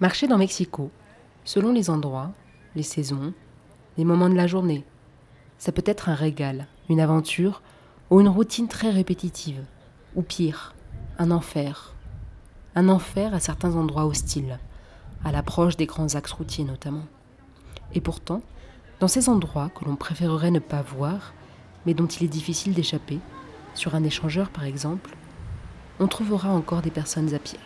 Marcher 0.00 0.26
dans 0.26 0.38
Mexico, 0.38 0.90
selon 1.44 1.72
les 1.72 1.88
endroits, 1.88 2.32
les 2.74 2.82
saisons, 2.82 3.32
les 3.96 4.04
moments 4.04 4.28
de 4.28 4.34
la 4.34 4.48
journée, 4.48 4.84
ça 5.56 5.70
peut 5.70 5.84
être 5.86 6.08
un 6.08 6.16
régal, 6.16 6.66
une 6.88 6.98
aventure 6.98 7.62
ou 8.10 8.20
une 8.20 8.28
routine 8.28 8.66
très 8.66 8.90
répétitive, 8.90 9.64
ou 10.16 10.22
pire, 10.22 10.74
un 11.20 11.30
enfer. 11.30 11.94
Un 12.74 12.88
enfer 12.88 13.34
à 13.34 13.38
certains 13.38 13.76
endroits 13.76 14.06
hostiles, 14.06 14.58
à 15.24 15.30
l'approche 15.30 15.76
des 15.76 15.86
grands 15.86 16.16
axes 16.16 16.32
routiers 16.32 16.64
notamment. 16.64 17.06
Et 17.94 18.00
pourtant, 18.00 18.42
dans 18.98 19.06
ces 19.06 19.28
endroits 19.28 19.70
que 19.76 19.84
l'on 19.84 19.94
préférerait 19.94 20.50
ne 20.50 20.58
pas 20.58 20.82
voir, 20.82 21.34
mais 21.86 21.94
dont 21.94 22.08
il 22.08 22.24
est 22.24 22.28
difficile 22.28 22.74
d'échapper, 22.74 23.20
sur 23.74 23.94
un 23.94 24.02
échangeur 24.02 24.50
par 24.50 24.64
exemple, 24.64 25.16
on 26.00 26.08
trouvera 26.08 26.50
encore 26.50 26.82
des 26.82 26.90
personnes 26.90 27.32
à 27.32 27.38
pied. 27.38 27.60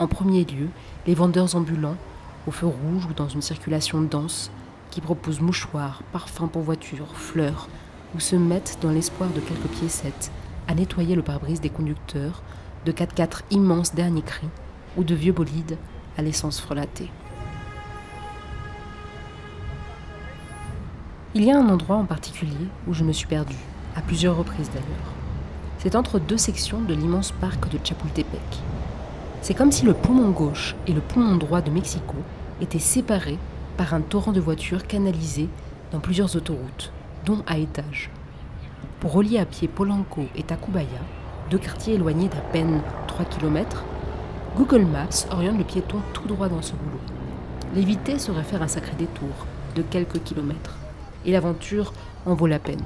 En 0.00 0.06
premier 0.06 0.44
lieu, 0.44 0.70
les 1.06 1.14
vendeurs 1.14 1.54
ambulants, 1.56 1.98
au 2.46 2.50
feu 2.50 2.66
rouge 2.66 3.04
ou 3.04 3.12
dans 3.12 3.28
une 3.28 3.42
circulation 3.42 4.00
dense, 4.00 4.50
qui 4.90 5.02
proposent 5.02 5.42
mouchoirs, 5.42 6.02
parfums 6.10 6.48
pour 6.50 6.62
voitures, 6.62 7.14
fleurs, 7.14 7.68
ou 8.14 8.18
se 8.18 8.34
mettent 8.34 8.78
dans 8.80 8.90
l'espoir 8.90 9.28
de 9.28 9.40
quelques 9.40 9.68
piécettes 9.78 10.32
à 10.68 10.74
nettoyer 10.74 11.14
le 11.14 11.22
pare-brise 11.22 11.60
des 11.60 11.68
conducteurs, 11.68 12.42
de 12.86 12.92
4x4 12.92 13.42
immenses 13.50 13.94
derniers 13.94 14.22
cris 14.22 14.48
ou 14.96 15.04
de 15.04 15.14
vieux 15.14 15.34
bolides 15.34 15.76
à 16.16 16.22
l'essence 16.22 16.62
frelatée. 16.62 17.10
Il 21.34 21.44
y 21.44 21.52
a 21.52 21.58
un 21.58 21.68
endroit 21.68 21.96
en 21.96 22.06
particulier 22.06 22.68
où 22.88 22.94
je 22.94 23.04
me 23.04 23.12
suis 23.12 23.26
perdue, 23.26 23.54
à 23.94 24.00
plusieurs 24.00 24.38
reprises 24.38 24.70
d'ailleurs. 24.70 25.12
C'est 25.76 25.94
entre 25.94 26.18
deux 26.18 26.38
sections 26.38 26.80
de 26.80 26.94
l'immense 26.94 27.32
parc 27.32 27.68
de 27.68 27.78
Chapultepec. 27.84 28.40
C'est 29.42 29.54
comme 29.54 29.72
si 29.72 29.86
le 29.86 29.94
poumon 29.94 30.30
gauche 30.30 30.76
et 30.86 30.92
le 30.92 31.00
poumon 31.00 31.36
droit 31.36 31.62
de 31.62 31.70
Mexico 31.70 32.14
étaient 32.60 32.78
séparés 32.78 33.38
par 33.76 33.94
un 33.94 34.02
torrent 34.02 34.32
de 34.32 34.40
voitures 34.40 34.86
canalisées 34.86 35.48
dans 35.92 36.00
plusieurs 36.00 36.36
autoroutes, 36.36 36.92
dont 37.24 37.42
à 37.46 37.56
étages. 37.56 38.10
Pour 39.00 39.12
relier 39.12 39.38
à 39.38 39.46
pied 39.46 39.66
Polanco 39.66 40.26
et 40.36 40.42
Tacubaya, 40.42 41.00
deux 41.50 41.58
quartiers 41.58 41.94
éloignés 41.94 42.28
d'à 42.28 42.40
peine 42.52 42.82
3 43.06 43.24
km, 43.24 43.82
Google 44.56 44.84
Maps 44.84 45.26
oriente 45.30 45.56
le 45.56 45.64
piéton 45.64 45.98
tout 46.12 46.28
droit 46.28 46.48
dans 46.48 46.60
ce 46.60 46.72
boulot. 46.72 47.00
L'éviter 47.74 48.18
serait 48.18 48.42
faire 48.42 48.62
un 48.62 48.68
sacré 48.68 48.92
détour 48.98 49.46
de 49.74 49.82
quelques 49.82 50.22
kilomètres, 50.22 50.76
et 51.24 51.32
l'aventure 51.32 51.94
en 52.26 52.34
vaut 52.34 52.46
la 52.46 52.58
peine. 52.58 52.84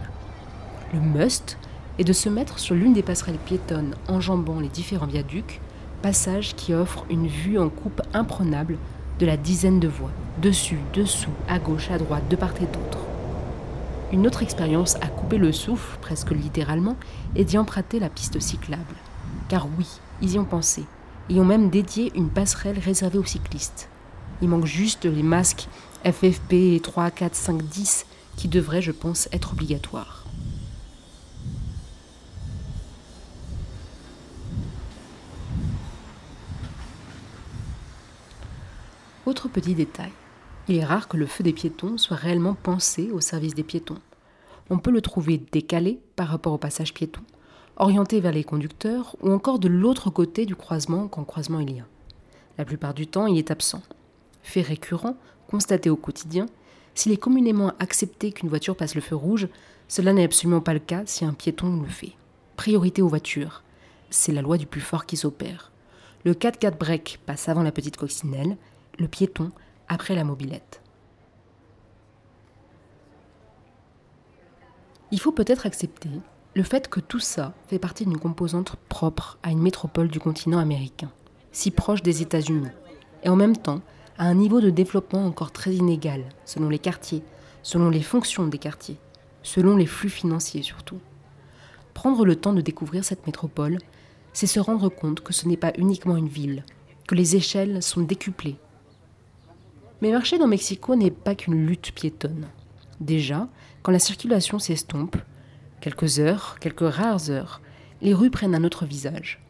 Le 0.93 1.01
must 1.01 1.59
est 1.99 2.05
de 2.05 2.13
se 2.13 2.29
mettre 2.29 2.61
sur 2.61 2.77
l'une 2.77 2.93
des 2.93 3.03
passerelles 3.03 3.39
piétonnes 3.39 3.95
enjambant 4.09 4.61
les 4.61 4.69
différents 4.69 5.07
viaducs, 5.07 5.61
passage 6.05 6.55
qui 6.55 6.75
offre 6.75 7.07
une 7.09 7.27
vue 7.27 7.59
en 7.59 7.71
coupe 7.71 8.03
imprenable 8.13 8.77
de 9.19 9.25
la 9.25 9.39
dizaine 9.39 9.81
de 9.81 9.89
voies, 9.89 10.11
dessus, 10.43 10.79
dessous, 10.93 11.31
à 11.49 11.59
gauche, 11.59 11.91
à 11.91 11.97
droite, 11.97 12.29
de 12.29 12.37
part 12.37 12.53
et 12.61 12.67
d'autre. 12.67 12.99
Une 14.13 14.27
autre 14.27 14.43
expérience 14.43 14.97
à 14.97 15.07
couper 15.07 15.39
le 15.39 15.51
souffle, 15.51 15.97
presque 16.03 16.33
littéralement, 16.33 16.99
est 17.37 17.45
d'y 17.45 17.57
emprunter 17.57 18.01
la 18.01 18.11
piste 18.11 18.39
cyclable. 18.39 18.97
Car 19.49 19.67
oui, 19.79 19.87
ils 20.21 20.33
y 20.33 20.39
ont 20.39 20.45
pensé. 20.45 20.85
Ils 21.31 21.41
ont 21.41 21.47
même 21.47 21.71
dédié 21.71 22.13
une 22.15 22.29
passerelle 22.29 22.79
réservée 22.79 23.17
aux 23.17 23.25
cyclistes. 23.25 23.89
Il 24.43 24.51
manque 24.51 24.67
juste 24.67 25.07
les 25.07 25.23
masques 25.23 25.69
FFP 26.05 26.83
3, 26.83 27.13
4, 27.13 27.35
5, 27.35 27.63
10 27.63 28.05
qui 28.37 28.49
devraient, 28.49 28.83
je 28.83 28.93
pense, 28.93 29.27
être 29.33 29.53
obligatoires. 29.55 30.24
Autre 39.27 39.49
petit 39.49 39.75
détail, 39.75 40.13
il 40.69 40.77
est 40.77 40.85
rare 40.85 41.09
que 41.09 41.17
le 41.17 41.25
feu 41.25 41.43
des 41.43 41.55
piétons 41.55 41.97
soit 41.97 42.17
réellement 42.17 42.55
pensé 42.55 43.11
au 43.11 43.21
service 43.21 43.55
des 43.55 43.63
piétons. 43.63 43.99
On 44.69 44.79
peut 44.79 44.91
le 44.91 45.01
trouver 45.01 45.39
décalé 45.51 45.99
par 46.15 46.29
rapport 46.29 46.53
au 46.53 46.59
passage 46.59 46.93
piéton, 46.93 47.23
orienté 47.77 48.21
vers 48.21 48.33
les 48.33 48.45
conducteurs 48.45 49.17
ou 49.23 49.31
encore 49.31 49.59
de 49.59 49.69
l'autre 49.69 50.11
côté 50.11 50.45
du 50.45 50.55
croisement 50.55 51.09
quand 51.09 51.25
croisement 51.25 51.61
il 51.61 51.77
y 51.77 51.81
a. 51.81 51.87
La 52.59 52.67
plupart 52.67 52.93
du 52.93 53.07
temps, 53.07 53.27
il 53.27 53.39
est 53.39 53.51
absent. 53.51 53.83
Fait 54.43 54.61
récurrent, 54.61 55.17
constaté 55.49 55.89
au 55.89 55.97
quotidien, 55.97 56.47
s'il 56.95 57.13
est 57.13 57.17
communément 57.17 57.73
accepté 57.79 58.31
qu'une 58.31 58.51
voiture 58.51 58.77
passe 58.77 58.95
le 58.95 59.01
feu 59.01 59.17
rouge, 59.17 59.49
cela 59.89 60.13
n'est 60.13 60.25
absolument 60.25 60.61
pas 60.61 60.75
le 60.75 60.81
cas 60.81 61.03
si 61.07 61.25
un 61.25 61.33
piéton 61.33 61.81
le 61.81 61.89
fait. 61.89 62.13
Priorité 62.57 63.01
aux 63.01 63.09
voitures. 63.09 63.63
C'est 64.11 64.33
la 64.33 64.43
loi 64.43 64.59
du 64.59 64.67
plus 64.67 64.83
fort 64.83 65.07
qui 65.07 65.17
s'opère. 65.17 65.73
Le 66.25 66.35
4x4 66.35 66.79
break 66.79 67.21
passe 67.27 67.49
avant 67.49 67.63
la 67.63 67.73
petite 67.73 67.97
coccinelle, 67.97 68.57
le 68.99 69.09
piéton 69.09 69.51
après 69.89 70.15
la 70.15 70.25
mobilette. 70.25 70.83
Il 75.11 75.21
faut 75.21 75.33
peut-être 75.33 75.67
accepter 75.67 76.11
le 76.55 76.63
fait 76.63 76.89
que 76.89 77.01
tout 77.01 77.21
ça 77.21 77.53
fait 77.67 77.79
partie 77.79 78.05
d'une 78.05 78.19
composante 78.19 78.77
propre 78.89 79.39
à 79.43 79.51
une 79.51 79.63
métropole 79.63 80.09
du 80.09 80.21
continent 80.21 80.59
américain, 80.59 81.11
si 81.53 81.71
proche 81.71 82.03
des 82.03 82.23
États-Unis, 82.23 82.69
et 83.23 83.29
en 83.29 83.37
même 83.37 83.57
temps 83.57 83.81
à 84.19 84.27
un 84.27 84.35
niveau 84.35 84.61
de 84.61 84.71
développement 84.71 85.27
encore 85.27 85.51
très 85.51 85.75
inégal 85.75 86.25
selon 86.45 86.69
les 86.69 86.79
quartiers, 86.79 87.23
selon 87.63 87.91
les 87.91 88.03
fonctions 88.03 88.47
des 88.47 88.59
quartiers, 88.59 88.99
selon 89.43 89.77
les 89.77 89.87
flux 89.87 90.11
financiers 90.11 90.63
surtout. 90.63 91.01
Prendre 91.93 92.25
le 92.25 92.37
temps 92.37 92.53
de 92.53 92.61
découvrir 92.61 93.05
cette 93.05 93.27
métropole, 93.27 93.79
c'est 94.33 94.47
se 94.47 94.61
rendre 94.61 94.89
compte 94.89 95.21
que 95.21 95.33
ce 95.33 95.49
n'est 95.49 95.57
pas 95.57 95.73
uniquement 95.79 96.17
une 96.17 96.29
ville, 96.29 96.65
que 97.09 97.15
les 97.15 97.37
échelles 97.37 97.83
sont 97.83 98.03
décuplées, 98.03 98.57
mais 100.05 100.13
marcher 100.13 100.37
dans 100.37 100.47
Mexico 100.47 100.97
n'est 100.97 101.11
pas 101.11 101.35
qu'une 101.35 101.67
lutte 101.67 101.93
piétonne. 101.93 102.49
Déjà, 103.01 103.49
quand 103.83 103.91
la 103.91 103.99
circulation 103.99 104.59
s'estompe, 104.59 105.17
quelques 105.81 106.19
heures, 106.19 106.59
quelques 106.61 106.87
rares 106.87 107.31
heures, 107.31 107.63
les 108.03 108.13
rues 108.13 108.29
prennent 108.29 108.55
un 108.55 108.65
autre 108.65 108.85
visage. 108.85 109.43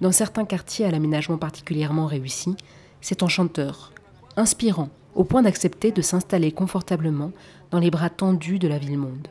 Dans 0.00 0.12
certains 0.12 0.44
quartiers 0.44 0.84
à 0.84 0.92
l'aménagement 0.92 1.36
particulièrement 1.36 2.06
réussi, 2.06 2.54
c'est 3.00 3.24
enchanteur, 3.24 3.92
inspirant, 4.36 4.90
au 5.16 5.24
point 5.24 5.42
d'accepter 5.42 5.90
de 5.90 6.00
s'installer 6.00 6.52
confortablement 6.52 7.32
dans 7.72 7.80
les 7.80 7.90
bras 7.90 8.08
tendus 8.08 8.60
de 8.60 8.68
la 8.68 8.78
ville-monde. 8.78 9.26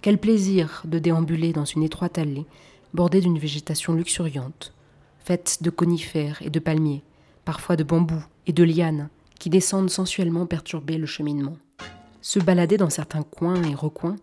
Quel 0.00 0.18
plaisir 0.18 0.82
de 0.84 1.00
déambuler 1.00 1.52
dans 1.52 1.64
une 1.64 1.82
étroite 1.82 2.18
allée 2.18 2.46
bordée 2.94 3.20
d'une 3.20 3.40
végétation 3.40 3.94
luxuriante, 3.94 4.72
faite 5.18 5.58
de 5.60 5.70
conifères 5.70 6.40
et 6.42 6.50
de 6.50 6.60
palmiers, 6.60 7.02
parfois 7.44 7.74
de 7.74 7.82
bambous 7.82 8.24
et 8.46 8.52
de 8.52 8.62
lianes, 8.62 9.08
qui 9.38 9.50
descendent 9.50 9.90
sensuellement 9.90 10.46
perturber 10.46 10.98
le 10.98 11.06
cheminement. 11.06 11.56
Se 12.20 12.38
balader 12.38 12.76
dans 12.76 12.90
certains 12.90 13.22
coins 13.22 13.62
et 13.62 13.74
recoins, 13.74 14.16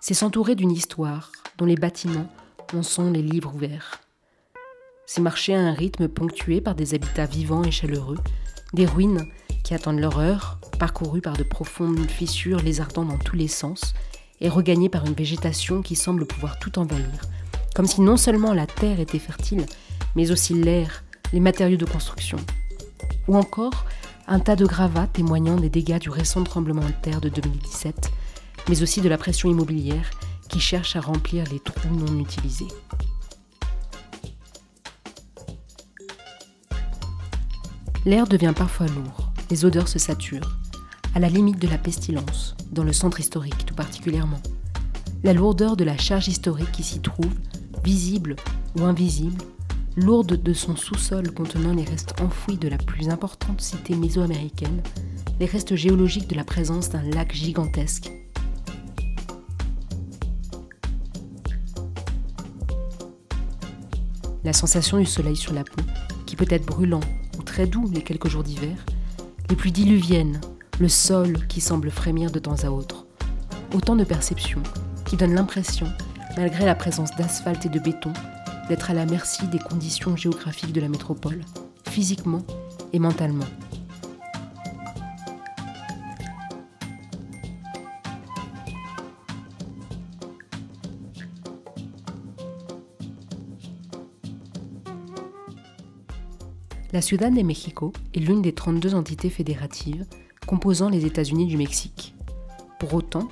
c'est 0.00 0.14
s'entourer 0.14 0.54
d'une 0.54 0.72
histoire 0.72 1.30
dont 1.58 1.66
les 1.66 1.76
bâtiments 1.76 2.28
en 2.74 2.82
sont 2.82 3.10
les 3.10 3.22
livres 3.22 3.54
ouverts. 3.54 4.00
C'est 5.06 5.20
marcher 5.20 5.54
à 5.54 5.60
un 5.60 5.72
rythme 5.72 6.08
ponctué 6.08 6.60
par 6.60 6.74
des 6.74 6.94
habitats 6.94 7.26
vivants 7.26 7.64
et 7.64 7.70
chaleureux, 7.70 8.18
des 8.72 8.86
ruines 8.86 9.26
qui 9.62 9.74
attendent 9.74 10.00
leur 10.00 10.18
heure, 10.18 10.58
parcourues 10.78 11.20
par 11.20 11.36
de 11.36 11.42
profondes 11.42 12.10
fissures 12.10 12.60
lézardant 12.60 13.04
dans 13.04 13.18
tous 13.18 13.36
les 13.36 13.48
sens, 13.48 13.94
et 14.40 14.48
regagnées 14.48 14.88
par 14.88 15.06
une 15.06 15.14
végétation 15.14 15.82
qui 15.82 15.94
semble 15.94 16.26
pouvoir 16.26 16.58
tout 16.58 16.78
envahir, 16.78 17.20
comme 17.74 17.86
si 17.86 18.00
non 18.00 18.16
seulement 18.16 18.52
la 18.52 18.66
terre 18.66 18.98
était 18.98 19.18
fertile, 19.18 19.66
mais 20.16 20.30
aussi 20.30 20.54
l'air, 20.54 21.04
les 21.32 21.40
matériaux 21.40 21.76
de 21.76 21.84
construction. 21.84 22.38
Ou 23.28 23.36
encore 23.36 23.84
un 24.26 24.40
tas 24.40 24.56
de 24.56 24.66
gravats 24.66 25.06
témoignant 25.06 25.56
des 25.56 25.68
dégâts 25.68 25.98
du 25.98 26.10
récent 26.10 26.44
tremblement 26.44 26.84
de 26.84 26.92
terre 27.02 27.20
de 27.20 27.28
2017, 27.28 28.10
mais 28.68 28.82
aussi 28.82 29.00
de 29.00 29.08
la 29.08 29.18
pression 29.18 29.48
immobilière 29.50 30.10
qui 30.48 30.60
cherche 30.60 30.96
à 30.96 31.00
remplir 31.00 31.44
les 31.50 31.60
trous 31.60 31.94
non 31.94 32.18
utilisés. 32.18 32.68
L'air 38.04 38.26
devient 38.26 38.52
parfois 38.54 38.86
lourd, 38.86 39.32
les 39.50 39.64
odeurs 39.64 39.88
se 39.88 39.98
saturent, 39.98 40.58
à 41.14 41.20
la 41.20 41.28
limite 41.28 41.60
de 41.60 41.68
la 41.68 41.78
pestilence, 41.78 42.56
dans 42.70 42.84
le 42.84 42.92
centre 42.92 43.20
historique 43.20 43.64
tout 43.64 43.74
particulièrement. 43.74 44.40
La 45.22 45.32
lourdeur 45.32 45.76
de 45.76 45.84
la 45.84 45.96
charge 45.96 46.26
historique 46.26 46.72
qui 46.72 46.82
s'y 46.82 47.00
trouve, 47.00 47.32
visible 47.84 48.36
ou 48.76 48.84
invisible, 48.84 49.42
lourde 49.96 50.42
de 50.42 50.52
son 50.52 50.76
sous-sol 50.76 51.32
contenant 51.32 51.74
les 51.74 51.84
restes 51.84 52.14
enfouis 52.20 52.56
de 52.56 52.68
la 52.68 52.78
plus 52.78 53.08
importante 53.08 53.60
cité 53.60 53.94
mésoaméricaine, 53.94 54.82
les 55.38 55.46
restes 55.46 55.74
géologiques 55.74 56.28
de 56.28 56.34
la 56.34 56.44
présence 56.44 56.88
d'un 56.88 57.02
lac 57.02 57.32
gigantesque. 57.34 58.10
La 64.44 64.52
sensation 64.52 64.98
du 64.98 65.06
soleil 65.06 65.36
sur 65.36 65.52
la 65.52 65.64
peau, 65.64 65.82
qui 66.26 66.36
peut 66.36 66.46
être 66.48 66.66
brûlant 66.66 67.00
ou 67.38 67.42
très 67.42 67.66
doux 67.66 67.88
les 67.92 68.02
quelques 68.02 68.28
jours 68.28 68.42
d'hiver, 68.42 68.84
les 69.50 69.56
pluies 69.56 69.72
diluviennes, 69.72 70.40
le 70.80 70.88
sol 70.88 71.46
qui 71.46 71.60
semble 71.60 71.90
frémir 71.90 72.30
de 72.30 72.38
temps 72.38 72.64
à 72.64 72.70
autre. 72.70 73.06
Autant 73.74 73.96
de 73.96 74.04
perceptions 74.04 74.62
qui 75.04 75.16
donnent 75.16 75.34
l'impression, 75.34 75.86
malgré 76.36 76.64
la 76.64 76.74
présence 76.74 77.14
d'asphalte 77.16 77.66
et 77.66 77.68
de 77.68 77.78
béton, 77.78 78.12
d'être 78.68 78.90
à 78.90 78.94
la 78.94 79.06
merci 79.06 79.46
des 79.48 79.58
conditions 79.58 80.16
géographiques 80.16 80.72
de 80.72 80.80
la 80.80 80.88
métropole, 80.88 81.40
physiquement 81.88 82.42
et 82.92 82.98
mentalement. 82.98 83.44
La 96.92 97.00
Ciudad 97.00 97.34
de 97.34 97.40
México 97.40 97.92
est 98.14 98.18
l'une 98.18 98.42
des 98.42 98.52
32 98.52 98.94
entités 98.94 99.30
fédératives 99.30 100.04
composant 100.46 100.90
les 100.90 101.06
États-Unis 101.06 101.46
du 101.46 101.56
Mexique. 101.56 102.14
Pour 102.78 102.92
autant, 102.92 103.28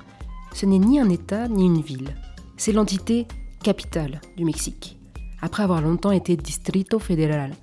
ce 0.53 0.65
n'est 0.65 0.79
ni 0.79 0.99
un 0.99 1.09
État 1.09 1.47
ni 1.47 1.65
une 1.65 1.81
ville, 1.81 2.15
c'est 2.57 2.71
l'entité 2.71 3.27
capitale 3.63 4.19
du 4.35 4.45
Mexique 4.45 5.00
après 5.41 5.63
avoir 5.63 5.81
longtemps 5.81 6.11
été 6.11 6.37
Distrito 6.37 6.99
Federal. 6.99 7.53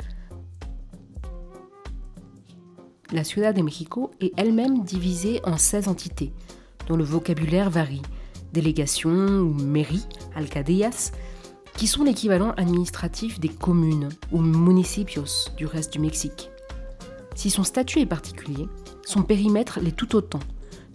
La 3.13 3.25
Ciudad 3.25 3.57
de 3.57 3.63
México 3.63 4.11
est 4.21 4.33
elle-même 4.37 4.83
divisée 4.83 5.41
en 5.45 5.57
16 5.57 5.89
entités, 5.89 6.33
dont 6.89 6.97
le 6.97 7.05
vocabulaire 7.05 7.71
varie. 7.71 8.03
Délégations 8.53 9.39
ou 9.41 9.55
mairies, 9.55 10.07
alcadías, 10.35 11.13
qui 11.75 11.87
sont 11.87 12.03
l'équivalent 12.03 12.53
administratif 12.57 13.41
des 13.41 13.49
communes 13.49 14.09
ou 14.33 14.41
municipios 14.41 15.49
du 15.57 15.65
reste 15.65 15.93
du 15.93 16.01
Mexique. 16.01 16.51
Si 17.35 17.51
son 17.51 17.63
statut 17.63 18.01
est 18.01 18.07
particulier, 18.07 18.67
son 19.07 19.23
périmètre 19.23 19.79
l'est 19.81 19.97
tout 19.97 20.17
autant, 20.17 20.41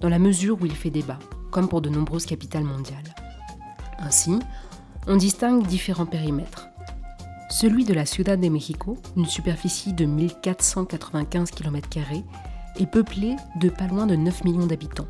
dans 0.01 0.09
la 0.09 0.19
mesure 0.19 0.62
où 0.62 0.65
il 0.65 0.75
fait 0.75 0.89
débat, 0.89 1.19
comme 1.51 1.69
pour 1.69 1.81
de 1.81 1.89
nombreuses 1.89 2.25
capitales 2.25 2.65
mondiales. 2.65 3.15
Ainsi, 4.00 4.38
on 5.07 5.15
distingue 5.15 5.65
différents 5.65 6.06
périmètres. 6.06 6.68
Celui 7.53 7.85
de 7.85 7.94
la 7.94 8.07
Ciudad 8.07 8.41
de 8.41 8.50
México, 8.50 8.97
une 9.15 9.27
superficie 9.27 9.94
de 9.94 10.05
1495 10.05 11.51
km, 11.51 11.88
est 12.79 12.85
peuplé 12.88 13.35
de 13.61 13.69
pas 13.69 13.85
loin 13.85 14.07
de 14.07 14.15
9 14.15 14.44
millions 14.44 14.65
d'habitants. 14.65 15.07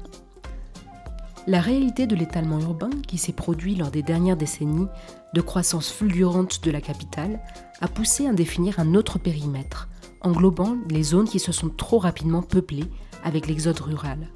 La 1.48 1.62
réalité 1.62 2.06
de 2.06 2.18
l'étalement 2.18 2.60
urbain 2.60 2.90
qui 3.08 3.18
s'est 3.18 3.32
produit 3.32 3.76
lors 3.76 3.92
des 3.92 4.04
dernières 4.04 4.36
décennies 4.36 4.90
de 5.34 5.40
croissance 5.40 5.90
fulgurante 5.90 6.62
de 6.66 6.70
la 6.70 6.82
capitale 6.82 7.40
a 7.80 7.88
poussé 7.88 8.28
à 8.28 8.34
définir 8.34 8.78
un 8.78 8.94
autre 8.94 9.20
périmètre, 9.20 9.88
englobant 10.20 10.76
les 10.90 11.04
zones 11.04 11.30
qui 11.30 11.40
se 11.40 11.54
sont 11.54 11.70
trop 11.70 11.98
rapidement 11.98 12.42
peuplées 12.42 12.92
avec 13.24 13.48
l'exode 13.48 13.80
rural. 13.80 14.28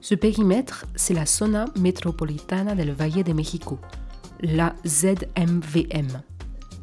Ce 0.00 0.14
périmètre, 0.14 0.86
c'est 0.94 1.12
la 1.12 1.26
Zona 1.26 1.66
Metropolitana 1.78 2.74
del 2.74 2.92
Valle 2.92 3.24
de 3.24 3.32
México, 3.34 3.78
la 4.40 4.74
ZMVM, 4.86 6.22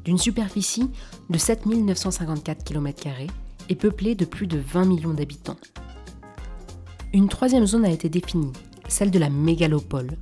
d'une 0.03 0.17
superficie 0.17 0.89
de 1.29 1.37
7954 1.37 2.63
km 2.63 3.07
et 3.69 3.75
peuplée 3.75 4.15
de 4.15 4.25
plus 4.25 4.47
de 4.47 4.57
20 4.57 4.85
millions 4.85 5.13
d'habitants. 5.13 5.57
Une 7.13 7.29
troisième 7.29 7.65
zone 7.65 7.85
a 7.85 7.91
été 7.91 8.09
définie, 8.09 8.53
celle 8.87 9.11
de 9.11 9.19
la 9.19 9.29
mégalopole, 9.29 10.17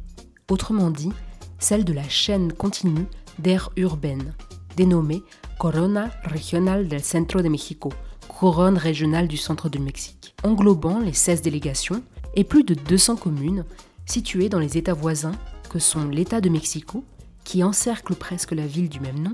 autrement 0.49 0.91
dit, 0.91 1.11
celle 1.59 1.85
de 1.85 1.93
la 1.93 2.07
chaîne 2.07 2.51
continue 2.53 3.05
d'aires 3.39 3.69
urbaines, 3.77 4.33
dénommée 4.75 5.23
Corona 5.59 6.09
Regional 6.25 6.87
del 6.87 7.03
Centro 7.03 7.41
de 7.41 7.49
México, 7.49 7.91
couronne 8.27 8.77
régionale 8.77 9.27
du 9.27 9.37
centre 9.37 9.69
du 9.69 9.79
Mexique, 9.79 10.35
englobant 10.43 10.99
les 10.99 11.13
16 11.13 11.41
délégations 11.41 12.01
et 12.35 12.43
plus 12.43 12.63
de 12.63 12.73
200 12.73 13.17
communes 13.17 13.65
situées 14.05 14.49
dans 14.49 14.59
les 14.59 14.77
États 14.77 14.93
voisins 14.93 15.35
que 15.69 15.79
sont 15.79 16.05
l'État 16.05 16.41
de 16.41 16.49
Mexico, 16.49 17.03
qui 17.43 17.63
encercle 17.63 18.15
presque 18.15 18.51
la 18.51 18.65
ville 18.65 18.89
du 18.89 18.99
même 18.99 19.19
nom, 19.19 19.33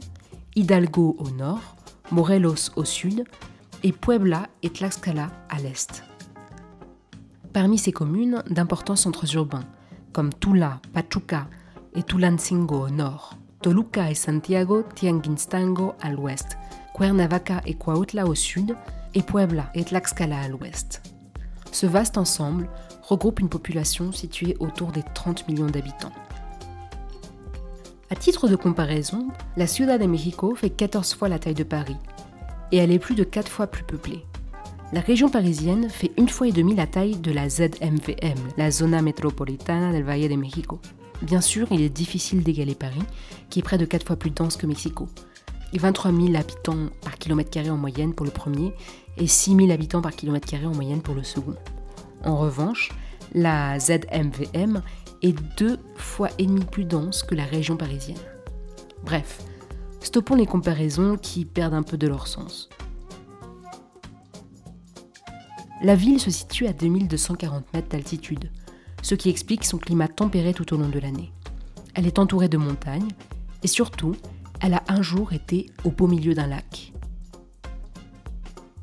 Hidalgo 0.57 1.15
au 1.19 1.29
nord, 1.29 1.75
Morelos 2.09 2.71
au 2.77 2.83
sud, 2.83 3.25
et 3.83 3.91
Puebla 3.91 4.47
et 4.63 4.71
Tlaxcala 4.71 5.29
à 5.49 5.59
l'est. 5.59 6.03
Parmi 7.53 7.77
ces 7.77 7.91
communes, 7.91 8.41
d'importants 8.49 8.95
centres 8.95 9.35
urbains, 9.35 9.65
comme 10.13 10.33
Tula, 10.33 10.81
Pachuca 10.93 11.47
et 11.93 12.01
Tulancingo 12.01 12.87
au 12.87 12.89
nord, 12.89 13.37
Toluca 13.61 14.09
et 14.09 14.15
Santiago 14.15 14.83
Tianguistango 14.95 15.93
à 16.01 16.09
l'ouest, 16.09 16.57
Cuernavaca 16.95 17.61
et 17.67 17.75
Cuautla 17.75 18.25
au 18.25 18.33
sud, 18.33 18.75
et 19.13 19.21
Puebla 19.21 19.69
et 19.75 19.83
Tlaxcala 19.83 20.39
à 20.39 20.47
l'ouest. 20.47 21.03
Ce 21.71 21.85
vaste 21.85 22.17
ensemble 22.17 22.67
regroupe 23.03 23.41
une 23.41 23.49
population 23.49 24.11
située 24.11 24.57
autour 24.59 24.91
des 24.91 25.03
30 25.13 25.47
millions 25.47 25.67
d'habitants. 25.67 26.13
À 28.09 28.15
titre 28.15 28.47
de 28.47 28.55
comparaison, 28.55 29.27
la 29.57 29.67
Ciudad 29.67 29.99
de 29.99 30.07
México 30.07 30.55
fait 30.55 30.69
14 30.69 31.13
fois 31.15 31.27
la 31.27 31.39
taille 31.39 31.53
de 31.53 31.63
Paris, 31.63 31.97
et 32.71 32.77
elle 32.77 32.93
est 32.93 32.99
plus 32.99 33.15
de 33.15 33.25
4 33.25 33.49
fois 33.51 33.67
plus 33.67 33.83
peuplée. 33.83 34.23
La 34.93 35.01
région 35.01 35.27
parisienne 35.27 35.89
fait 35.89 36.13
une 36.17 36.29
fois 36.29 36.47
et 36.47 36.53
demie 36.53 36.73
la 36.73 36.87
taille 36.87 37.17
de 37.17 37.33
la 37.33 37.49
ZMVM, 37.49 38.37
la 38.55 38.71
Zona 38.71 39.01
Metropolitana 39.01 39.91
del 39.91 40.03
Valle 40.03 40.29
de 40.29 40.35
México. 40.35 40.79
Bien 41.21 41.41
sûr, 41.41 41.67
il 41.71 41.81
est 41.81 41.89
difficile 41.89 42.43
d'égaler 42.43 42.75
Paris, 42.75 43.03
qui 43.49 43.59
est 43.59 43.63
près 43.63 43.77
de 43.77 43.83
4 43.83 44.07
fois 44.07 44.15
plus 44.15 44.31
dense 44.31 44.55
que 44.55 44.67
Mexico. 44.67 45.09
Et 45.73 45.77
23 45.77 46.13
000 46.13 46.35
habitants 46.35 46.87
par 47.01 47.17
kilomètre 47.17 47.49
carré 47.49 47.69
en 47.69 47.75
moyenne 47.75 48.13
pour 48.13 48.25
le 48.25 48.31
premier 48.31 48.71
et 49.17 49.27
6 49.27 49.53
000 49.53 49.71
habitants 49.71 50.01
par 50.01 50.15
kilomètre 50.15 50.47
carré 50.47 50.65
en 50.65 50.73
moyenne 50.73 51.01
pour 51.01 51.13
le 51.13 51.23
second. 51.23 51.55
En 52.23 52.37
revanche, 52.37 52.93
la 53.33 53.77
ZMVM 53.77 54.81
est 55.21 55.35
deux 55.57 55.79
fois 55.95 56.29
et 56.37 56.45
demi 56.45 56.63
plus 56.65 56.85
dense 56.85 57.23
que 57.23 57.35
la 57.35 57.45
région 57.45 57.77
parisienne. 57.77 58.17
Bref, 59.03 59.41
stoppons 60.01 60.35
les 60.35 60.45
comparaisons 60.45 61.17
qui 61.17 61.45
perdent 61.45 61.73
un 61.73 61.83
peu 61.83 61.97
de 61.97 62.07
leur 62.07 62.27
sens. 62.27 62.69
La 65.83 65.95
ville 65.95 66.19
se 66.19 66.31
situe 66.31 66.65
à 66.65 66.73
2240 66.73 67.71
mètres 67.73 67.89
d'altitude, 67.89 68.49
ce 69.03 69.15
qui 69.15 69.29
explique 69.29 69.63
son 69.63 69.77
climat 69.77 70.07
tempéré 70.07 70.53
tout 70.53 70.73
au 70.73 70.77
long 70.77 70.89
de 70.89 70.99
l'année. 70.99 71.31
Elle 71.93 72.07
est 72.07 72.19
entourée 72.19 72.49
de 72.49 72.57
montagnes 72.57 73.11
et 73.63 73.67
surtout, 73.67 74.15
elle 74.59 74.73
a 74.73 74.83
un 74.87 75.01
jour 75.01 75.33
été 75.33 75.67
au 75.83 75.91
beau 75.91 76.07
milieu 76.07 76.33
d'un 76.33 76.47
lac. 76.47 76.93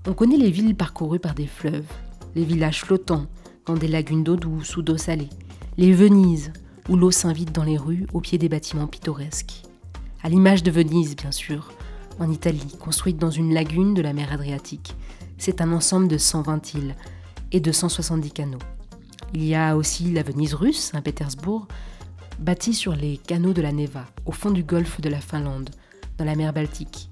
On 0.07 0.13
connaît 0.13 0.37
les 0.37 0.51
villes 0.51 0.77
parcourues 0.77 1.19
par 1.19 1.35
des 1.35 1.47
fleuves, 1.47 1.91
les 2.35 2.45
villages 2.45 2.85
flottants 2.85 3.27
dans 3.67 3.75
des 3.75 3.89
lagunes 3.89 4.23
d'eau 4.23 4.37
douce 4.37 4.77
ou 4.77 4.83
d'eau 4.83 4.97
salée, 4.97 5.31
les 5.77 5.93
Venise 5.93 6.53
où 6.89 6.97
l'eau 6.97 7.11
s'invite 7.11 7.53
dans 7.53 7.65
les 7.65 7.77
rues 7.77 8.07
au 8.13 8.21
pied 8.21 8.39
des 8.39 8.49
bâtiments 8.49 8.87
pittoresques. 8.87 9.63
À 10.23 10.29
l'image 10.29 10.63
de 10.63 10.71
Venise, 10.71 11.17
bien 11.17 11.33
sûr, 11.33 11.73
en 12.21 12.31
Italie, 12.31 12.77
construite 12.79 13.17
dans 13.17 13.31
une 13.31 13.53
lagune 13.53 13.93
de 13.93 14.03
la 14.03 14.13
mer 14.13 14.33
Adriatique, 14.33 14.95
c'est 15.37 15.61
un 15.61 15.73
ensemble 15.73 16.07
de 16.07 16.17
120 16.17 16.75
îles 16.75 16.95
et 17.51 17.59
de 17.59 17.73
170 17.73 18.31
canaux. 18.31 18.59
Il 19.33 19.45
y 19.45 19.57
a 19.57 19.77
aussi 19.77 20.13
la 20.13 20.23
Venise 20.23 20.55
russe, 20.55 20.91
Saint-Pétersbourg, 20.93 21.67
bâtie 22.39 22.75
sur 22.75 22.95
les 22.95 23.17
canaux 23.17 23.53
de 23.53 23.63
la 23.63 23.73
Neva, 23.73 24.07
au 24.27 24.33
fond 24.33 24.53
du 24.53 24.63
golfe 24.63 25.01
de 25.01 25.09
la 25.09 25.21
Finlande, 25.21 25.71
dans 26.19 26.25
la 26.25 26.37
mer 26.37 26.53
Baltique. 26.53 27.11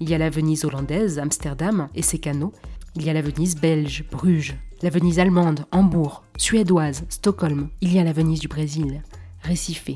Il 0.00 0.10
y 0.10 0.14
a 0.14 0.18
la 0.18 0.30
Venise 0.30 0.64
hollandaise, 0.64 1.20
Amsterdam 1.20 1.88
et 1.94 2.02
ses 2.02 2.18
canaux. 2.18 2.52
Il 2.96 3.04
y 3.04 3.10
a 3.10 3.12
la 3.12 3.22
Venise 3.22 3.54
belge, 3.54 4.04
Bruges, 4.10 4.56
la 4.82 4.90
Venise 4.90 5.20
allemande, 5.20 5.64
Hambourg, 5.70 6.24
suédoise, 6.36 7.04
Stockholm. 7.08 7.68
Il 7.80 7.92
y 7.92 8.00
a 8.00 8.04
la 8.04 8.12
Venise 8.12 8.40
du 8.40 8.48
Brésil, 8.48 9.02
Recife, 9.48 9.90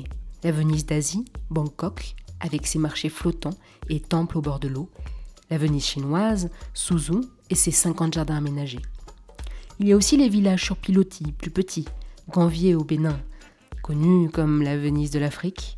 la 0.45 0.51
Venise 0.53 0.85
d'Asie, 0.85 1.25
Bangkok, 1.49 2.15
avec 2.39 2.65
ses 2.65 2.79
marchés 2.79 3.09
flottants 3.09 3.57
et 3.89 3.99
temples 3.99 4.37
au 4.37 4.41
bord 4.41 4.59
de 4.59 4.69
l'eau, 4.69 4.89
la 5.49 5.57
Venise 5.57 5.83
chinoise, 5.83 6.49
Suzhou 6.73 7.19
et 7.49 7.55
ses 7.55 7.71
50 7.71 8.13
jardins 8.13 8.37
aménagés. 8.37 8.81
Il 9.79 9.89
y 9.89 9.91
a 9.91 9.97
aussi 9.97 10.15
les 10.15 10.29
villages 10.29 10.63
sur 10.63 10.77
pilotis, 10.77 11.33
plus 11.33 11.51
petits, 11.51 11.87
Ganvier 12.29 12.73
au 12.73 12.85
Bénin, 12.85 13.19
connu 13.83 14.29
comme 14.29 14.61
la 14.61 14.77
Venise 14.77 15.11
de 15.11 15.19
l'Afrique, 15.19 15.77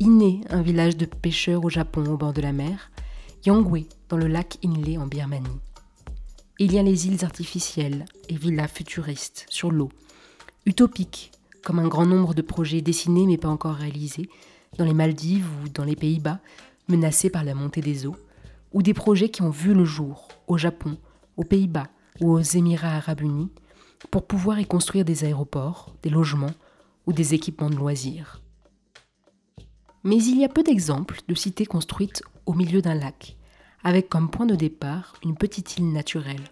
Iné, 0.00 0.40
un 0.48 0.62
village 0.62 0.96
de 0.96 1.04
pêcheurs 1.04 1.64
au 1.64 1.70
Japon 1.70 2.06
au 2.06 2.16
bord 2.16 2.32
de 2.32 2.42
la 2.42 2.52
mer, 2.52 2.90
Yangwe, 3.44 3.84
dans 4.08 4.16
le 4.16 4.28
lac 4.28 4.56
Inle 4.64 4.98
en 4.98 5.06
Birmanie. 5.06 5.60
Il 6.58 6.72
y 6.72 6.78
a 6.78 6.82
les 6.82 7.06
îles 7.06 7.22
artificielles 7.22 8.06
et 8.30 8.34
villas 8.34 8.66
futuristes 8.66 9.44
sur 9.50 9.70
l'eau, 9.70 9.90
utopiques, 10.64 11.30
comme 11.62 11.78
un 11.78 11.86
grand 11.86 12.06
nombre 12.06 12.32
de 12.32 12.40
projets 12.40 12.80
dessinés 12.80 13.26
mais 13.26 13.36
pas 13.36 13.50
encore 13.50 13.74
réalisés, 13.74 14.30
dans 14.78 14.86
les 14.86 14.94
Maldives 14.94 15.46
ou 15.62 15.68
dans 15.68 15.84
les 15.84 15.96
Pays-Bas, 15.96 16.40
menacés 16.88 17.28
par 17.28 17.44
la 17.44 17.54
montée 17.54 17.82
des 17.82 18.06
eaux, 18.06 18.16
ou 18.72 18.82
des 18.82 18.94
projets 18.94 19.28
qui 19.28 19.42
ont 19.42 19.50
vu 19.50 19.74
le 19.74 19.84
jour 19.84 20.28
au 20.46 20.56
Japon, 20.56 20.96
aux 21.36 21.44
Pays-Bas 21.44 21.88
ou 22.22 22.32
aux 22.32 22.40
Émirats 22.40 22.96
arabes 22.96 23.20
unis, 23.20 23.50
pour 24.10 24.26
pouvoir 24.26 24.58
y 24.58 24.64
construire 24.64 25.04
des 25.04 25.24
aéroports, 25.24 25.94
des 26.02 26.10
logements 26.10 26.54
ou 27.06 27.12
des 27.12 27.34
équipements 27.34 27.68
de 27.68 27.76
loisirs. 27.76 28.40
Mais 30.04 30.16
il 30.16 30.38
y 30.38 30.44
a 30.44 30.48
peu 30.48 30.62
d'exemples 30.62 31.20
de 31.28 31.34
cités 31.34 31.66
construites 31.66 32.22
au 32.46 32.54
milieu 32.54 32.80
d'un 32.80 32.94
lac, 32.94 33.36
avec 33.86 34.08
comme 34.08 34.28
point 34.28 34.46
de 34.46 34.56
départ 34.56 35.12
une 35.22 35.36
petite 35.36 35.78
île 35.78 35.92
naturelle. 35.92 36.42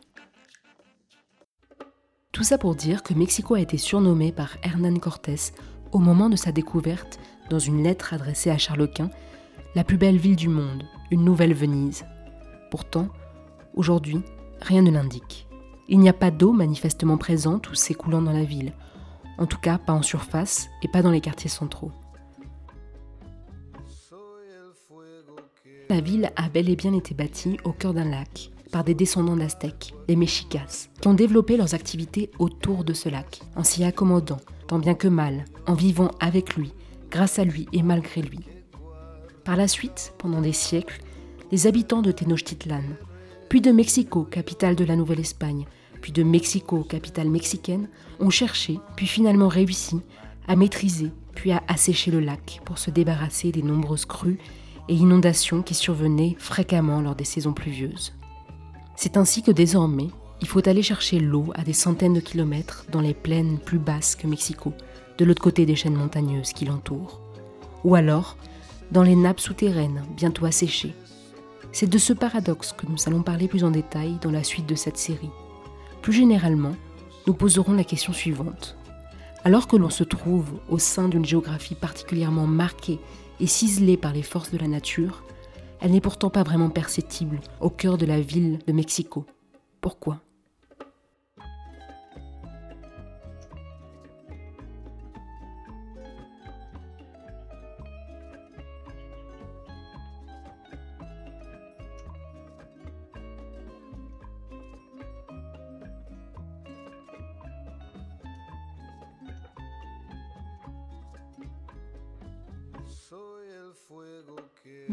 Tout 2.30 2.44
ça 2.44 2.58
pour 2.58 2.76
dire 2.76 3.02
que 3.02 3.12
Mexico 3.12 3.54
a 3.54 3.60
été 3.60 3.76
surnommé 3.76 4.30
par 4.30 4.56
Hernán 4.62 5.00
Cortés 5.00 5.50
au 5.90 5.98
moment 5.98 6.28
de 6.28 6.36
sa 6.36 6.52
découverte 6.52 7.18
dans 7.50 7.58
une 7.58 7.82
lettre 7.82 8.14
adressée 8.14 8.50
à 8.50 8.58
Charles 8.58 8.88
Quint, 8.88 9.10
la 9.74 9.82
plus 9.82 9.96
belle 9.96 10.16
ville 10.16 10.36
du 10.36 10.48
monde, 10.48 10.84
une 11.10 11.24
nouvelle 11.24 11.54
Venise. 11.54 12.06
Pourtant, 12.70 13.08
aujourd'hui, 13.74 14.22
rien 14.60 14.82
ne 14.82 14.92
l'indique. 14.92 15.48
Il 15.88 15.98
n'y 15.98 16.08
a 16.08 16.12
pas 16.12 16.30
d'eau 16.30 16.52
manifestement 16.52 17.18
présente 17.18 17.68
ou 17.68 17.74
s'écoulant 17.74 18.22
dans 18.22 18.32
la 18.32 18.44
ville, 18.44 18.74
en 19.38 19.46
tout 19.46 19.58
cas 19.58 19.78
pas 19.78 19.92
en 19.92 20.02
surface 20.02 20.68
et 20.82 20.88
pas 20.88 21.02
dans 21.02 21.10
les 21.10 21.20
quartiers 21.20 21.50
centraux. 21.50 21.90
La 25.90 26.00
ville 26.00 26.30
a 26.36 26.48
bel 26.48 26.70
et 26.70 26.76
bien 26.76 26.94
été 26.94 27.14
bâtie 27.14 27.58
au 27.64 27.72
cœur 27.72 27.92
d'un 27.92 28.08
lac, 28.08 28.50
par 28.72 28.84
des 28.84 28.94
descendants 28.94 29.36
d'Aztèques, 29.36 29.94
les 30.08 30.16
Mexicas, 30.16 30.88
qui 30.98 31.08
ont 31.08 31.14
développé 31.14 31.58
leurs 31.58 31.74
activités 31.74 32.30
autour 32.38 32.84
de 32.84 32.94
ce 32.94 33.10
lac, 33.10 33.42
en 33.54 33.64
s'y 33.64 33.84
accommodant, 33.84 34.40
tant 34.66 34.78
bien 34.78 34.94
que 34.94 35.08
mal, 35.08 35.44
en 35.66 35.74
vivant 35.74 36.10
avec 36.20 36.56
lui, 36.56 36.72
grâce 37.10 37.38
à 37.38 37.44
lui 37.44 37.66
et 37.72 37.82
malgré 37.82 38.22
lui. 38.22 38.40
Par 39.44 39.56
la 39.56 39.68
suite, 39.68 40.14
pendant 40.16 40.40
des 40.40 40.54
siècles, 40.54 41.02
les 41.52 41.66
habitants 41.66 42.00
de 42.00 42.12
Tenochtitlan, 42.12 42.82
puis 43.50 43.60
de 43.60 43.70
Mexico, 43.70 44.22
capitale 44.24 44.76
de 44.76 44.84
la 44.84 44.96
Nouvelle-Espagne, 44.96 45.66
puis 46.00 46.12
de 46.12 46.22
Mexico, 46.22 46.82
capitale 46.82 47.28
mexicaine, 47.28 47.88
ont 48.20 48.30
cherché, 48.30 48.80
puis 48.96 49.06
finalement 49.06 49.48
réussi, 49.48 50.00
à 50.48 50.56
maîtriser, 50.56 51.12
puis 51.34 51.52
à 51.52 51.62
assécher 51.68 52.10
le 52.10 52.20
lac 52.20 52.60
pour 52.64 52.78
se 52.78 52.90
débarrasser 52.90 53.52
des 53.52 53.62
nombreuses 53.62 54.06
crues 54.06 54.38
et 54.88 54.94
inondations 54.94 55.62
qui 55.62 55.74
survenaient 55.74 56.36
fréquemment 56.38 57.00
lors 57.00 57.14
des 57.14 57.24
saisons 57.24 57.52
pluvieuses. 57.52 58.12
C'est 58.96 59.16
ainsi 59.16 59.42
que 59.42 59.50
désormais, 59.50 60.08
il 60.40 60.48
faut 60.48 60.66
aller 60.68 60.82
chercher 60.82 61.20
l'eau 61.20 61.46
à 61.54 61.62
des 61.62 61.72
centaines 61.72 62.14
de 62.14 62.20
kilomètres 62.20 62.84
dans 62.90 63.00
les 63.00 63.14
plaines 63.14 63.58
plus 63.58 63.78
basses 63.78 64.14
que 64.14 64.26
Mexico, 64.26 64.72
de 65.18 65.24
l'autre 65.24 65.42
côté 65.42 65.66
des 65.66 65.76
chaînes 65.76 65.96
montagneuses 65.96 66.52
qui 66.52 66.64
l'entourent, 66.64 67.20
ou 67.82 67.94
alors 67.94 68.36
dans 68.90 69.02
les 69.02 69.16
nappes 69.16 69.40
souterraines 69.40 70.02
bientôt 70.16 70.44
asséchées. 70.44 70.94
C'est 71.72 71.90
de 71.90 71.98
ce 71.98 72.12
paradoxe 72.12 72.72
que 72.72 72.86
nous 72.86 72.96
allons 73.06 73.22
parler 73.22 73.48
plus 73.48 73.64
en 73.64 73.70
détail 73.70 74.18
dans 74.20 74.30
la 74.30 74.44
suite 74.44 74.66
de 74.66 74.74
cette 74.74 74.98
série. 74.98 75.30
Plus 76.02 76.12
généralement, 76.12 76.76
nous 77.26 77.34
poserons 77.34 77.72
la 77.72 77.84
question 77.84 78.12
suivante. 78.12 78.76
Alors 79.46 79.68
que 79.68 79.76
l'on 79.76 79.90
se 79.90 80.04
trouve 80.04 80.46
au 80.70 80.78
sein 80.78 81.06
d'une 81.06 81.26
géographie 81.26 81.74
particulièrement 81.74 82.46
marquée 82.46 82.98
et 83.40 83.46
ciselée 83.46 83.98
par 83.98 84.14
les 84.14 84.22
forces 84.22 84.50
de 84.50 84.56
la 84.56 84.68
nature, 84.68 85.22
elle 85.80 85.90
n'est 85.90 86.00
pourtant 86.00 86.30
pas 86.30 86.42
vraiment 86.42 86.70
perceptible 86.70 87.40
au 87.60 87.68
cœur 87.68 87.98
de 87.98 88.06
la 88.06 88.20
ville 88.20 88.58
de 88.66 88.72
Mexico. 88.72 89.26
Pourquoi? 89.82 90.22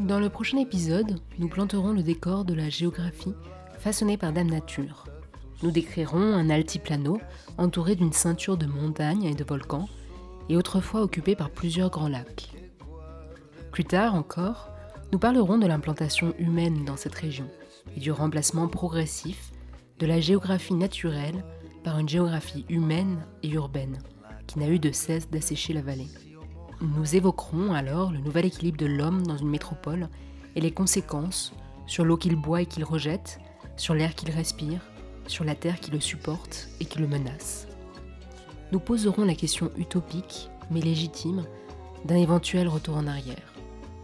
Dans 0.07 0.19
le 0.19 0.29
prochain 0.29 0.57
épisode, 0.57 1.19
nous 1.37 1.47
planterons 1.47 1.93
le 1.93 2.01
décor 2.01 2.43
de 2.43 2.55
la 2.55 2.69
géographie 2.69 3.35
façonnée 3.77 4.17
par 4.17 4.33
Dame 4.33 4.49
Nature. 4.49 5.05
Nous 5.61 5.69
décrirons 5.69 6.17
un 6.17 6.49
altiplano 6.49 7.21
entouré 7.59 7.95
d'une 7.95 8.11
ceinture 8.11 8.57
de 8.57 8.65
montagnes 8.65 9.25
et 9.25 9.35
de 9.35 9.43
volcans, 9.43 9.87
et 10.49 10.57
autrefois 10.57 11.03
occupé 11.03 11.35
par 11.35 11.51
plusieurs 11.51 11.91
grands 11.91 12.09
lacs. 12.09 12.51
Plus 13.71 13.85
tard 13.85 14.15
encore, 14.15 14.69
nous 15.13 15.19
parlerons 15.19 15.59
de 15.59 15.67
l'implantation 15.67 16.33
humaine 16.39 16.83
dans 16.83 16.97
cette 16.97 17.15
région 17.15 17.47
et 17.95 17.99
du 17.99 18.11
remplacement 18.11 18.67
progressif 18.67 19.51
de 19.99 20.07
la 20.07 20.19
géographie 20.19 20.73
naturelle 20.73 21.45
par 21.83 21.99
une 21.99 22.09
géographie 22.09 22.65
humaine 22.69 23.23
et 23.43 23.49
urbaine 23.49 23.99
qui 24.47 24.57
n'a 24.57 24.67
eu 24.67 24.79
de 24.79 24.91
cesse 24.91 25.29
d'assécher 25.29 25.73
la 25.73 25.83
vallée. 25.83 26.09
Nous 26.81 27.15
évoquerons 27.15 27.73
alors 27.73 28.11
le 28.11 28.17
nouvel 28.17 28.45
équilibre 28.45 28.79
de 28.79 28.87
l'homme 28.87 29.21
dans 29.27 29.37
une 29.37 29.49
métropole 29.49 30.09
et 30.55 30.61
les 30.61 30.71
conséquences 30.71 31.53
sur 31.85 32.03
l'eau 32.03 32.17
qu'il 32.17 32.35
boit 32.35 32.63
et 32.63 32.65
qu'il 32.65 32.83
rejette, 32.83 33.39
sur 33.77 33.93
l'air 33.93 34.15
qu'il 34.15 34.31
respire, 34.31 34.81
sur 35.27 35.43
la 35.43 35.53
terre 35.53 35.79
qui 35.79 35.91
le 35.91 35.99
supporte 35.99 36.69
et 36.79 36.85
qui 36.85 36.97
le 36.97 37.07
menace. 37.07 37.67
Nous 38.71 38.79
poserons 38.79 39.25
la 39.25 39.35
question 39.35 39.69
utopique, 39.77 40.49
mais 40.71 40.81
légitime, 40.81 41.45
d'un 42.05 42.15
éventuel 42.15 42.67
retour 42.67 42.97
en 42.97 43.05
arrière, 43.05 43.53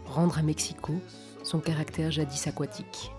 rendre 0.05 0.37
à 0.37 0.43
Mexico 0.43 0.93
son 1.41 1.59
caractère 1.59 2.11
jadis 2.11 2.45
aquatique. 2.45 3.11